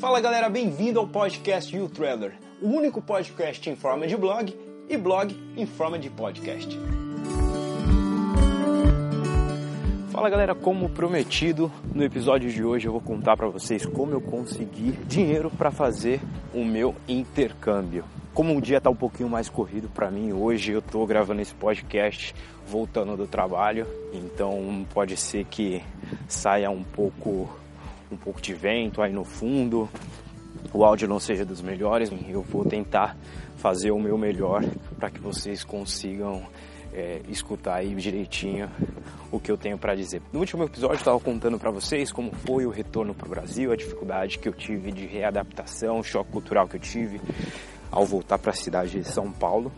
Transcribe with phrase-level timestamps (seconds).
[0.00, 4.96] Fala galera, bem-vindo ao podcast You Traveler, o único podcast em forma de blog e
[4.96, 6.74] blog em forma de podcast.
[10.10, 14.22] Fala galera, como prometido, no episódio de hoje eu vou contar para vocês como eu
[14.22, 16.18] consegui dinheiro para fazer
[16.54, 18.02] o meu intercâmbio.
[18.32, 21.54] Como o dia está um pouquinho mais corrido para mim, hoje eu estou gravando esse
[21.54, 22.34] podcast
[22.66, 25.82] voltando do trabalho, então pode ser que
[26.26, 27.50] saia um pouco
[28.10, 29.88] um pouco de vento aí no fundo,
[30.72, 33.16] o áudio não seja dos melhores, eu vou tentar
[33.56, 34.64] fazer o meu melhor
[34.98, 36.42] para que vocês consigam
[36.92, 38.68] é, escutar aí direitinho
[39.30, 40.20] o que eu tenho para dizer.
[40.32, 43.72] No último episódio eu estava contando para vocês como foi o retorno para o Brasil,
[43.72, 47.20] a dificuldade que eu tive de readaptação, o choque cultural que eu tive
[47.90, 49.72] ao voltar para a cidade de São Paulo.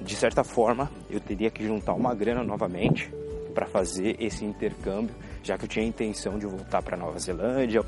[0.00, 3.10] De certa forma, eu teria que juntar uma grana novamente
[3.54, 5.14] para fazer esse intercâmbio,
[5.46, 7.82] já que eu tinha a intenção de voltar para Nova Zelândia,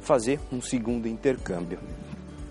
[0.00, 1.78] fazer um segundo intercâmbio.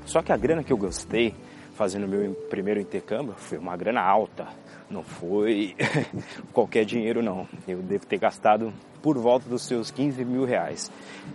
[0.05, 1.33] Só que a grana que eu gastei
[1.73, 4.47] fazendo meu primeiro intercâmbio foi uma grana alta,
[4.89, 5.75] não foi
[6.53, 7.47] qualquer dinheiro não.
[7.67, 10.91] Eu devo ter gastado por volta dos seus 15 mil reais.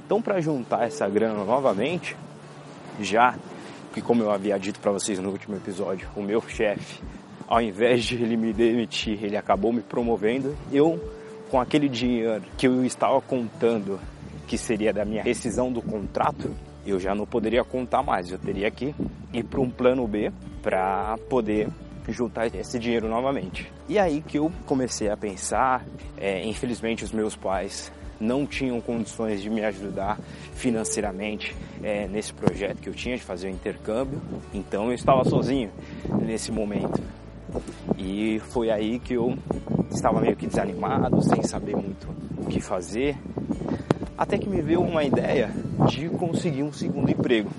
[0.06, 2.16] Então para juntar essa grana novamente,
[3.00, 3.36] já
[3.92, 7.03] que como eu havia dito para vocês no último episódio, o meu chefe,
[7.48, 11.17] ao invés de ele me demitir, ele acabou me promovendo, eu
[11.48, 13.98] com aquele dinheiro que eu estava contando
[14.46, 16.54] que seria da minha rescisão do contrato,
[16.86, 18.94] eu já não poderia contar mais, eu teria que
[19.32, 20.32] ir para um plano B
[20.62, 21.69] para poder
[22.08, 23.70] juntar esse dinheiro novamente.
[23.88, 25.84] E aí que eu comecei a pensar,
[26.16, 30.19] é, infelizmente os meus pais não tinham condições de me ajudar
[30.54, 34.20] financeiramente é, nesse projeto que eu tinha de fazer o intercâmbio,
[34.52, 35.70] então eu estava sozinho
[36.22, 37.00] nesse momento.
[37.96, 39.36] E foi aí que eu
[39.91, 43.17] estava meio que desanimado, sem saber muito o que fazer,
[44.17, 45.50] até que me veio uma ideia
[45.89, 47.50] de conseguir um segundo emprego.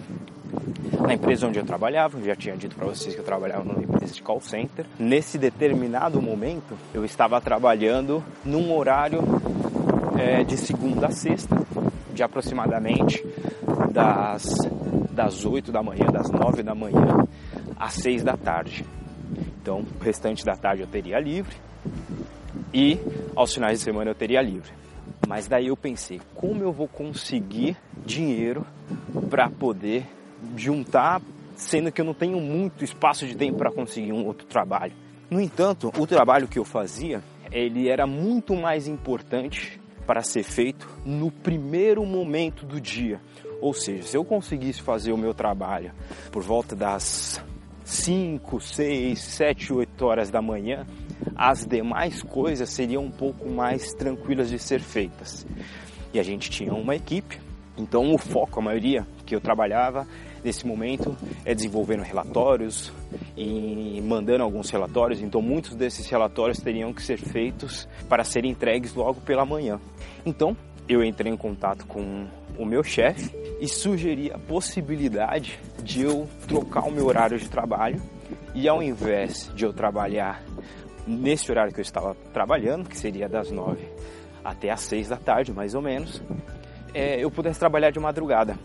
[1.01, 3.81] Na empresa onde eu trabalhava, eu já tinha dito para vocês que eu trabalhava numa
[3.81, 4.85] empresa de call center.
[4.99, 9.21] Nesse determinado momento, eu estava trabalhando num horário
[10.19, 11.57] é, de segunda a sexta,
[12.13, 13.25] de aproximadamente
[13.91, 14.55] das,
[15.11, 17.25] das 8 da manhã, das 9 da manhã
[17.79, 18.85] às 6 da tarde.
[19.61, 21.55] Então, o restante da tarde eu teria livre
[22.73, 22.99] e
[23.35, 24.71] aos finais de semana eu teria livre.
[25.27, 28.65] Mas daí eu pensei, como eu vou conseguir dinheiro
[29.29, 30.05] para poder
[30.55, 31.21] juntar,
[31.55, 34.93] sendo que eu não tenho muito espaço de tempo para conseguir um outro trabalho.
[35.29, 37.21] No entanto, o trabalho que eu fazia,
[37.51, 43.21] ele era muito mais importante para ser feito no primeiro momento do dia.
[43.61, 45.91] Ou seja, se eu conseguisse fazer o meu trabalho
[46.31, 47.43] por volta das
[47.89, 50.85] 5, 6, 7, 8 horas da manhã,
[51.35, 55.45] as demais coisas seriam um pouco mais tranquilas de ser feitas.
[56.13, 57.39] E a gente tinha uma equipe,
[57.75, 60.07] então o foco, a maioria que eu trabalhava
[60.43, 62.93] nesse momento é desenvolvendo relatórios
[63.35, 68.93] e mandando alguns relatórios, então muitos desses relatórios teriam que ser feitos para serem entregues
[68.93, 69.79] logo pela manhã.
[70.23, 70.55] Então
[70.89, 72.25] eu entrei em contato com
[72.57, 78.01] o meu chefe e sugeri a possibilidade de eu trocar o meu horário de trabalho
[78.55, 80.43] e ao invés de eu trabalhar
[81.05, 83.87] nesse horário que eu estava trabalhando, que seria das nove
[84.43, 86.21] até as seis da tarde, mais ou menos,
[86.93, 88.57] é, eu pudesse trabalhar de madrugada.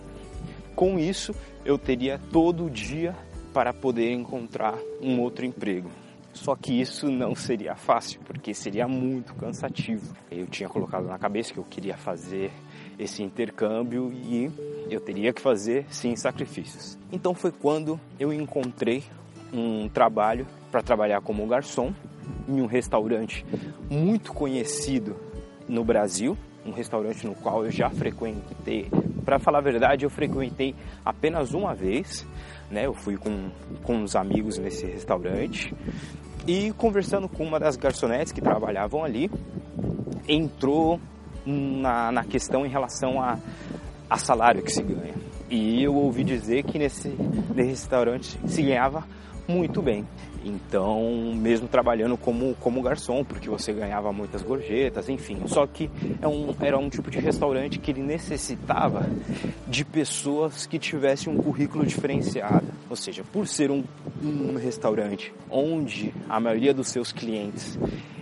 [0.74, 3.14] Com isso, eu teria todo o dia
[3.52, 5.90] para poder encontrar um outro emprego.
[6.34, 10.14] Só que isso não seria fácil, porque seria muito cansativo.
[10.30, 12.50] Eu tinha colocado na cabeça que eu queria fazer
[12.98, 14.50] esse intercâmbio e
[14.90, 16.98] eu teria que fazer sim sacrifícios.
[17.10, 19.04] Então foi quando eu encontrei
[19.52, 21.94] um trabalho para trabalhar como garçom
[22.48, 23.46] em um restaurante
[23.88, 25.16] muito conhecido
[25.68, 26.36] no Brasil,
[26.66, 28.90] um restaurante no qual eu já frequentei.
[29.24, 30.74] Para falar a verdade, eu frequentei
[31.04, 32.26] apenas uma vez,
[32.70, 32.86] né?
[32.86, 33.50] Eu fui com,
[33.82, 35.72] com uns amigos nesse restaurante
[36.46, 39.30] e conversando com uma das garçonetes que trabalhavam ali,
[40.28, 41.00] entrou
[41.44, 43.38] na, na questão em relação a,
[44.08, 45.14] a salário que se ganha.
[45.50, 47.08] E eu ouvi dizer que nesse,
[47.54, 49.04] nesse restaurante se ganhava
[49.46, 50.06] muito bem.
[50.44, 55.40] Então, mesmo trabalhando como, como garçom, porque você ganhava muitas gorjetas, enfim.
[55.46, 59.08] Só que é um, era um tipo de restaurante que ele necessitava
[59.66, 62.66] de pessoas que tivessem um currículo diferenciado.
[62.90, 63.82] Ou seja, por ser um,
[64.22, 67.78] um restaurante onde a maioria dos seus clientes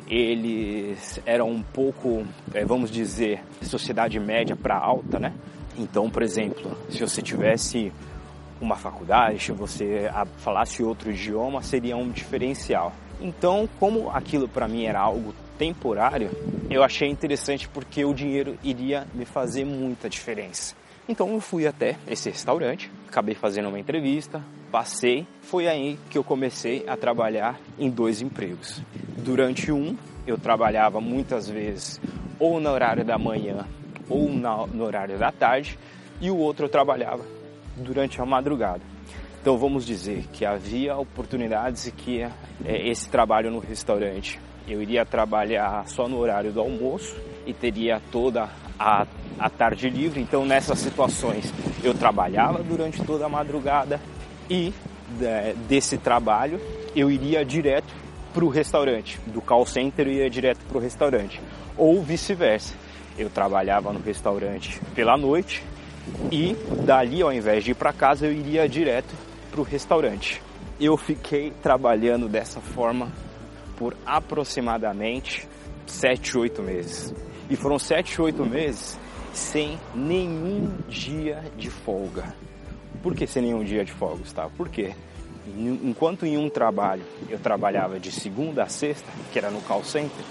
[0.09, 5.33] eles eram um pouco, é, vamos dizer, sociedade média para alta, né?
[5.79, 7.91] Então, por exemplo, se você tivesse
[8.63, 12.93] uma faculdade, se você falasse outro idioma, seria um diferencial.
[13.21, 16.31] Então, como aquilo para mim era algo temporário,
[16.71, 20.75] eu achei interessante porque o dinheiro iria me fazer muita diferença.
[21.09, 26.23] Então eu fui até esse restaurante, acabei fazendo uma entrevista, passei, foi aí que eu
[26.23, 28.81] comecei a trabalhar em dois empregos.
[29.19, 32.01] Durante um, eu trabalhava muitas vezes
[32.39, 33.67] ou no horário da manhã
[34.09, 35.79] ou no horário da tarde,
[36.21, 37.42] e o outro eu trabalhava
[37.77, 38.81] durante a madrugada.
[39.41, 42.31] Então vamos dizer que havia oportunidades que é,
[42.65, 44.39] esse trabalho no restaurante
[44.69, 48.49] eu iria trabalhar só no horário do almoço e teria toda
[48.79, 49.07] a,
[49.39, 50.21] a tarde livre.
[50.21, 51.53] Então nessas situações
[51.83, 54.01] eu trabalhava durante toda a madrugada
[54.49, 54.73] e
[55.19, 56.61] de, desse trabalho
[56.95, 57.93] eu iria direto
[58.33, 59.19] para o restaurante.
[59.27, 61.41] Do call center eu ia direto para o restaurante.
[61.77, 62.75] Ou vice-versa.
[63.19, 65.63] Eu trabalhava no restaurante pela noite
[66.31, 66.55] e
[66.85, 69.15] dali ao invés de ir para casa eu iria direto
[69.51, 70.43] para o restaurante.
[70.81, 73.13] Eu fiquei trabalhando dessa forma
[73.77, 75.47] por aproximadamente
[75.87, 77.15] 7, 8 meses.
[77.51, 78.99] E foram 7, 8 meses
[79.33, 82.35] sem nenhum dia de folga.
[83.03, 84.51] Por que sem nenhum dia de folga, Gustavo?
[84.57, 84.95] Por quê?
[85.83, 90.25] Enquanto em um trabalho eu trabalhava de segunda a sexta, que era no call center,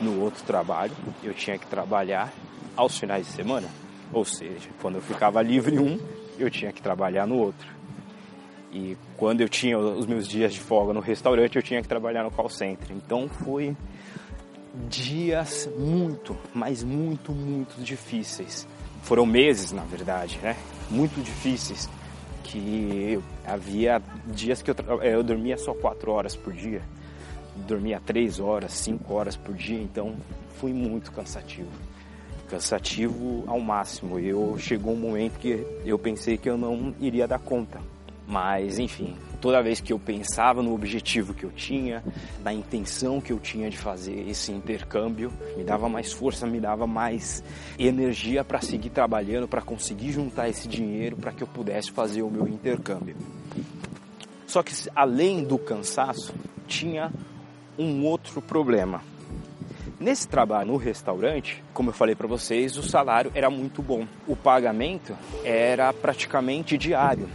[0.00, 0.92] no outro trabalho
[1.22, 2.32] eu tinha que trabalhar
[2.74, 3.85] aos finais de semana.
[4.12, 5.98] Ou seja, quando eu ficava livre um,
[6.38, 7.66] eu tinha que trabalhar no outro.
[8.72, 12.22] E quando eu tinha os meus dias de folga no restaurante, eu tinha que trabalhar
[12.22, 12.88] no call center.
[12.90, 13.76] Então foi
[14.88, 18.66] dias muito, mas muito, muito difíceis.
[19.02, 20.56] Foram meses, na verdade, né?
[20.90, 21.88] Muito difíceis.
[22.44, 26.82] Que havia dias que eu, eu dormia só quatro horas por dia.
[27.66, 29.80] Dormia três horas, cinco horas por dia.
[29.80, 30.14] Então
[30.60, 31.70] foi muito cansativo
[32.46, 34.18] cansativo ao máximo.
[34.18, 37.80] Eu chegou um momento que eu pensei que eu não iria dar conta.
[38.26, 42.02] Mas, enfim, toda vez que eu pensava no objetivo que eu tinha,
[42.42, 46.86] na intenção que eu tinha de fazer esse intercâmbio, me dava mais força, me dava
[46.86, 47.44] mais
[47.78, 52.30] energia para seguir trabalhando, para conseguir juntar esse dinheiro para que eu pudesse fazer o
[52.30, 53.16] meu intercâmbio.
[54.46, 56.34] Só que além do cansaço,
[56.66, 57.12] tinha
[57.78, 59.02] um outro problema.
[59.98, 64.06] Nesse trabalho no restaurante, como eu falei para vocês, o salário era muito bom.
[64.26, 67.28] O pagamento era praticamente diário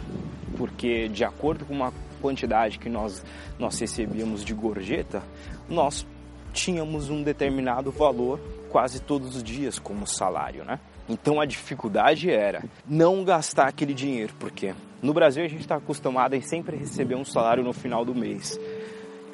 [0.62, 3.24] porque de acordo com uma quantidade que nós,
[3.58, 5.22] nós recebíamos de gorjeta,
[5.68, 6.06] nós
[6.52, 8.38] tínhamos um determinado valor
[8.68, 10.78] quase todos os dias como salário, né?
[11.08, 14.72] Então a dificuldade era não gastar aquele dinheiro, porque
[15.02, 18.58] no Brasil a gente está acostumado em sempre receber um salário no final do mês.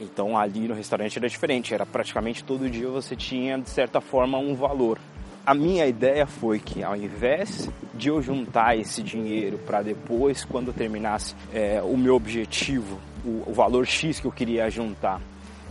[0.00, 4.38] Então ali no restaurante era diferente, era praticamente todo dia você tinha de certa forma
[4.38, 4.98] um valor.
[5.44, 10.68] A minha ideia foi que ao invés de eu juntar esse dinheiro para depois, quando
[10.68, 15.20] eu terminasse é, o meu objetivo, o, o valor X que eu queria juntar,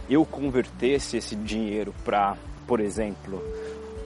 [0.10, 2.36] eu convertesse esse dinheiro para,
[2.66, 3.42] por exemplo,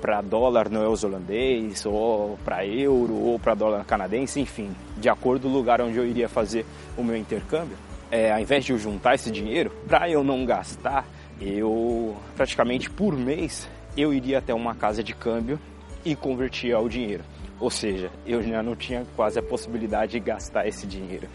[0.01, 5.53] para dólar neozelandês, ou para euro, ou para dólar canadense, enfim, de acordo com o
[5.53, 6.65] lugar onde eu iria fazer
[6.97, 7.77] o meu intercâmbio,
[8.11, 11.07] é, ao invés de eu juntar esse dinheiro, para eu não gastar,
[11.39, 15.59] eu praticamente por mês eu iria até uma casa de câmbio
[16.03, 17.23] e convertia o dinheiro.
[17.59, 21.27] Ou seja, eu já não tinha quase a possibilidade de gastar esse dinheiro,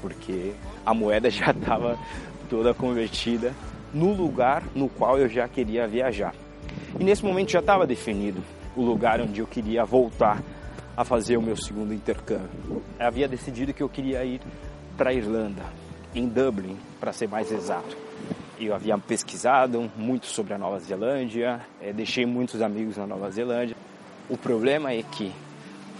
[0.00, 0.52] porque
[0.84, 1.98] a moeda já estava
[2.50, 3.54] toda convertida
[3.92, 6.34] no lugar no qual eu já queria viajar.
[6.98, 8.42] E nesse momento já estava definido
[8.74, 10.42] o lugar onde eu queria voltar
[10.96, 12.48] a fazer o meu segundo intercâmbio.
[12.68, 14.40] Eu havia decidido que eu queria ir
[14.96, 15.62] para a Irlanda,
[16.14, 17.96] em Dublin, para ser mais exato.
[18.58, 23.76] Eu havia pesquisado muito sobre a Nova Zelândia, eh, deixei muitos amigos na Nova Zelândia.
[24.28, 25.32] O problema é que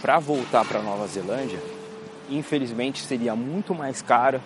[0.01, 1.59] para voltar para a Nova Zelândia,
[2.29, 4.39] infelizmente seria muito mais caro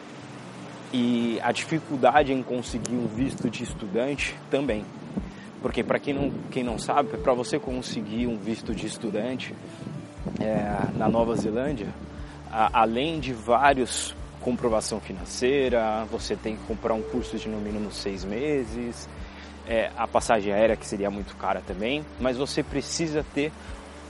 [0.91, 4.83] e a dificuldade em conseguir um visto de estudante também.
[5.61, 9.53] Porque para quem não, quem não sabe, para você conseguir um visto de estudante
[10.39, 11.87] é, na Nova Zelândia,
[12.51, 17.91] a, além de vários comprovação financeira, você tem que comprar um curso de no mínimo
[17.91, 19.07] seis meses,
[19.67, 23.51] é, a passagem aérea que seria muito cara também, mas você precisa ter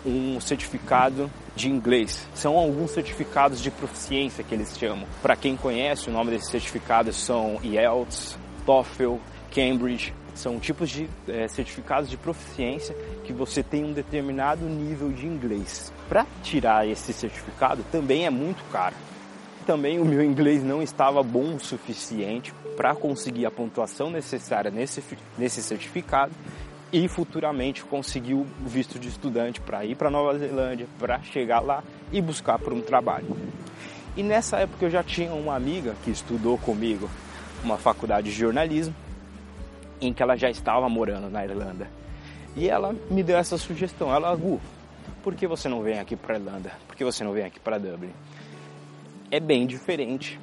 [0.05, 2.25] um certificado de inglês.
[2.33, 5.05] São alguns certificados de proficiência que eles chamam.
[5.21, 9.15] Para quem conhece, o nome desses certificados são IELTS, TOEFL,
[9.53, 10.13] Cambridge.
[10.33, 12.95] São tipos de é, certificados de proficiência
[13.25, 15.91] que você tem um determinado nível de inglês.
[16.07, 18.95] Para tirar esse certificado também é muito caro
[19.66, 25.04] também o meu inglês não estava bom o suficiente para conseguir a pontuação necessária nesse,
[25.38, 26.32] nesse certificado
[26.92, 31.84] e futuramente conseguir o visto de estudante para ir para Nova Zelândia, para chegar lá
[32.12, 33.28] e buscar por um trabalho.
[34.18, 37.10] E nessa época eu já tinha uma amiga que estudou comigo
[37.63, 38.96] uma faculdade de jornalismo,
[40.01, 41.88] em que ela já estava morando na Irlanda.
[42.56, 44.60] E ela me deu essa sugestão, ela, Gu,
[45.22, 46.72] por que você não vem aqui para Irlanda?
[46.88, 48.12] Por que você não vem aqui para Dublin?
[49.31, 50.39] É bem diferente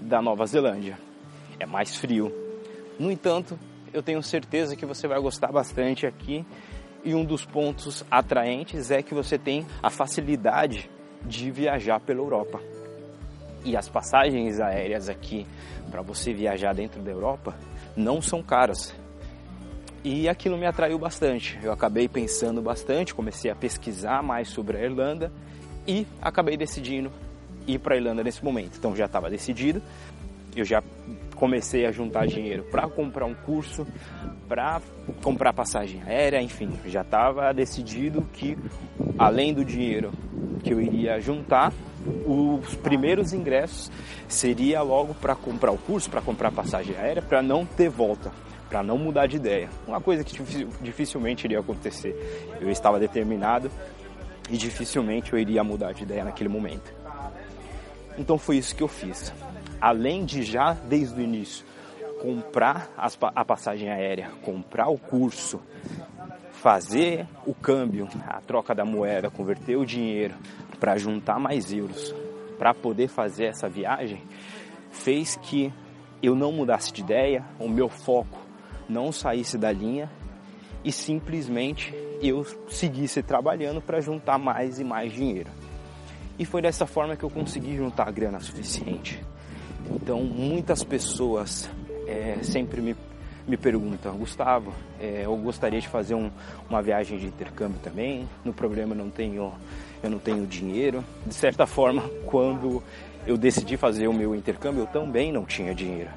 [0.00, 0.96] da Nova Zelândia.
[1.58, 2.32] É mais frio.
[2.96, 3.58] No entanto,
[3.92, 6.46] eu tenho certeza que você vai gostar bastante aqui.
[7.04, 10.88] E um dos pontos atraentes é que você tem a facilidade
[11.24, 12.60] de viajar pela Europa.
[13.64, 15.44] E as passagens aéreas aqui
[15.90, 17.56] para você viajar dentro da Europa
[17.96, 18.94] não são caras.
[20.04, 21.58] E aquilo me atraiu bastante.
[21.60, 25.32] Eu acabei pensando bastante, comecei a pesquisar mais sobre a Irlanda
[25.88, 27.10] e acabei decidindo
[27.68, 28.76] ir para a Irlanda nesse momento.
[28.76, 29.80] Então já estava decidido.
[30.56, 30.82] Eu já
[31.36, 33.86] comecei a juntar dinheiro para comprar um curso,
[34.48, 34.82] para
[35.22, 38.58] comprar passagem aérea, enfim, já estava decidido que
[39.16, 40.10] além do dinheiro
[40.64, 41.72] que eu iria juntar,
[42.26, 43.90] os primeiros ingressos
[44.26, 48.32] seria logo para comprar o curso, para comprar passagem aérea, para não ter volta,
[48.68, 49.68] para não mudar de ideia.
[49.86, 50.36] Uma coisa que
[50.80, 52.16] dificilmente iria acontecer.
[52.60, 53.70] Eu estava determinado
[54.50, 56.92] e dificilmente eu iria mudar de ideia naquele momento.
[58.18, 59.32] Então foi isso que eu fiz.
[59.80, 61.64] Além de já desde o início
[62.20, 65.60] comprar a passagem aérea, comprar o curso,
[66.50, 70.34] fazer o câmbio, a troca da moeda, converter o dinheiro
[70.80, 72.12] para juntar mais euros,
[72.58, 74.20] para poder fazer essa viagem,
[74.90, 75.72] fez que
[76.20, 78.38] eu não mudasse de ideia, o meu foco
[78.88, 80.10] não saísse da linha
[80.84, 85.50] e simplesmente eu seguisse trabalhando para juntar mais e mais dinheiro.
[86.38, 89.20] E foi dessa forma que eu consegui juntar a grana suficiente.
[89.90, 91.68] Então, muitas pessoas
[92.06, 92.96] é, sempre me,
[93.46, 96.30] me perguntam, Gustavo, é, eu gostaria de fazer um,
[96.68, 98.28] uma viagem de intercâmbio também.
[98.44, 99.52] No problema não tenho,
[100.02, 101.04] eu não tenho dinheiro.
[101.26, 102.82] De certa forma, quando
[103.26, 106.10] eu decidi fazer o meu intercâmbio, eu também não tinha dinheiro.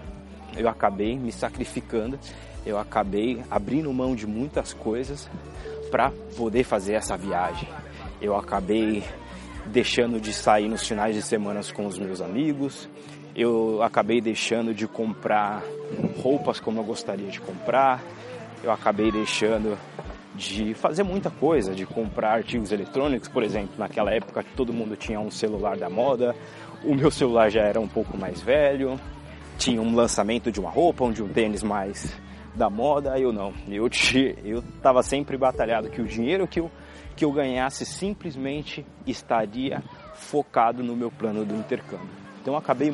[0.55, 2.19] Eu acabei me sacrificando,
[2.65, 5.29] eu acabei abrindo mão de muitas coisas
[5.89, 7.67] para poder fazer essa viagem.
[8.21, 9.03] Eu acabei
[9.67, 12.89] deixando de sair nos finais de semana com os meus amigos,
[13.35, 15.63] eu acabei deixando de comprar
[16.21, 18.01] roupas como eu gostaria de comprar,
[18.63, 19.77] eu acabei deixando
[20.35, 25.19] de fazer muita coisa, de comprar artigos eletrônicos, por exemplo, naquela época todo mundo tinha
[25.19, 26.35] um celular da moda,
[26.83, 28.99] o meu celular já era um pouco mais velho,
[29.57, 32.11] tinha um lançamento de uma roupa, um de um tênis mais
[32.55, 33.53] da moda, eu não.
[33.69, 33.89] Eu
[34.43, 36.71] eu estava sempre batalhado que o dinheiro que eu
[37.15, 39.83] que eu ganhasse simplesmente estaria
[40.15, 42.09] focado no meu plano do intercâmbio.
[42.41, 42.93] Então acabei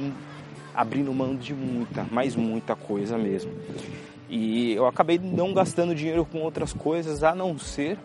[0.74, 3.51] abrindo mão de muita, mas muita coisa mesmo.
[4.29, 7.97] E eu acabei não gastando dinheiro com outras coisas a não ser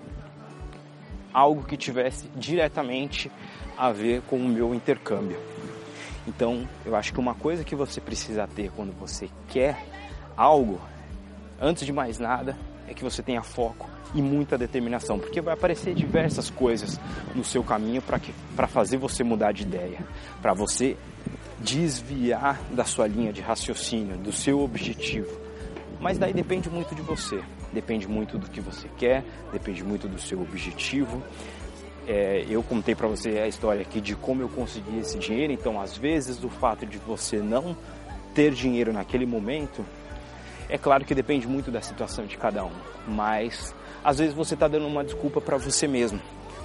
[1.32, 3.30] algo que tivesse diretamente
[3.76, 5.38] a ver com o meu intercâmbio.
[6.26, 9.84] Então, eu acho que uma coisa que você precisa ter quando você quer
[10.36, 10.80] algo,
[11.60, 12.56] antes de mais nada,
[12.92, 17.00] é que você tenha foco e muita determinação, porque vai aparecer diversas coisas
[17.34, 18.02] no seu caminho
[18.54, 19.98] para fazer você mudar de ideia,
[20.40, 20.96] para você
[21.58, 25.40] desviar da sua linha de raciocínio, do seu objetivo.
[26.00, 27.40] Mas daí depende muito de você,
[27.72, 31.22] depende muito do que você quer, depende muito do seu objetivo.
[32.06, 35.80] É, eu contei para você a história aqui de como eu consegui esse dinheiro, então
[35.80, 37.76] às vezes o fato de você não
[38.34, 39.84] ter dinheiro naquele momento,
[40.72, 42.72] é claro que depende muito da situação de cada um,
[43.06, 46.18] mas às vezes você está dando uma desculpa para você mesmo.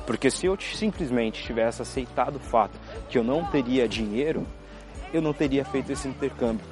[0.06, 4.48] Porque se eu simplesmente tivesse aceitado o fato que eu não teria dinheiro,
[5.14, 6.66] eu não teria feito esse intercâmbio.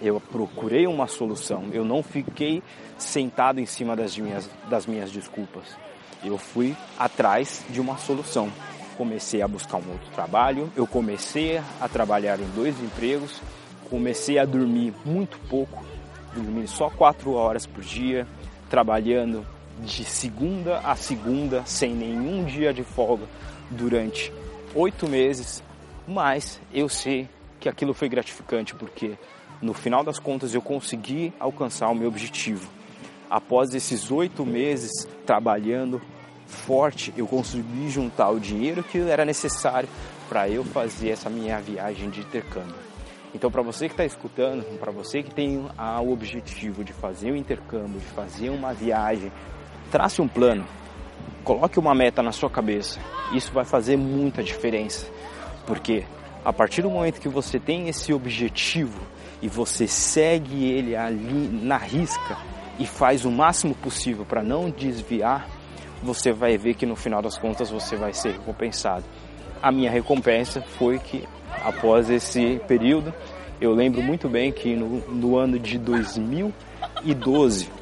[0.00, 2.62] Eu procurei uma solução, eu não fiquei
[2.96, 5.76] sentado em cima das minhas, das minhas desculpas.
[6.24, 8.50] Eu fui atrás de uma solução.
[8.96, 13.42] Comecei a buscar um outro trabalho, eu comecei a trabalhar em dois empregos,
[13.90, 15.84] comecei a dormir muito pouco,
[16.34, 18.26] dormir só quatro horas por dia,
[18.68, 19.46] trabalhando
[19.84, 23.24] de segunda a segunda, sem nenhum dia de folga,
[23.70, 24.32] durante
[24.74, 25.62] oito meses.
[26.06, 29.18] Mas eu sei que aquilo foi gratificante, porque
[29.60, 32.68] no final das contas eu consegui alcançar o meu objetivo.
[33.28, 36.00] Após esses oito meses trabalhando
[36.46, 39.88] forte, eu consegui juntar o dinheiro que era necessário
[40.28, 42.89] para eu fazer essa minha viagem de intercâmbio.
[43.34, 47.36] Então, para você que está escutando, para você que tem o objetivo de fazer o
[47.36, 49.30] intercâmbio, de fazer uma viagem,
[49.90, 50.66] trace um plano,
[51.44, 53.00] coloque uma meta na sua cabeça.
[53.32, 55.06] Isso vai fazer muita diferença,
[55.66, 56.04] porque
[56.44, 59.00] a partir do momento que você tem esse objetivo
[59.40, 62.36] e você segue ele ali na risca
[62.78, 65.46] e faz o máximo possível para não desviar,
[66.02, 69.04] você vai ver que no final das contas você vai ser recompensado.
[69.62, 71.28] A minha recompensa foi que
[71.64, 73.14] após esse período,
[73.60, 77.80] eu lembro muito bem que no, no ano de 2012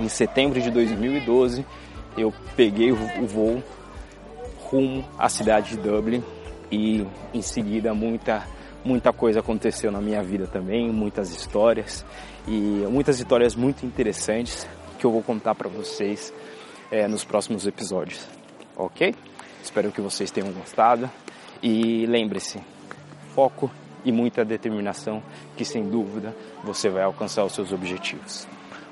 [0.00, 1.64] em setembro de 2012,
[2.16, 3.62] eu peguei o voo
[4.60, 6.22] rumo à cidade de Dublin
[6.70, 8.46] e em seguida muita
[8.84, 12.04] muita coisa aconteceu na minha vida também, muitas histórias
[12.46, 14.66] e muitas histórias muito interessantes
[14.98, 16.32] que eu vou contar para vocês
[16.90, 18.24] é, nos próximos episódios,
[18.76, 19.14] ok?
[19.62, 21.10] Espero que vocês tenham gostado
[21.62, 22.60] e lembre-se,
[23.38, 23.70] foco
[24.04, 25.22] e muita determinação
[25.56, 28.48] que sem dúvida você vai alcançar os seus objetivos.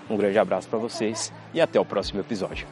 [0.09, 2.65] Um grande abraço para vocês e até o próximo episódio.